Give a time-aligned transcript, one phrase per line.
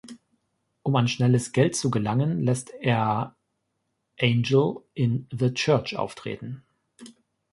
[0.81, 3.35] Um an schnelles Geld zu gelangen, lässt er
[4.19, 6.63] Angel in „The Church“ auftreten.